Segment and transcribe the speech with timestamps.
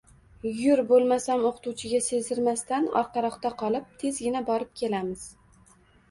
[0.59, 5.27] Yur bo`lmasam, o`qituvchiga sezdirmasdan orqaroqda qolib, tezgina borib kelamiz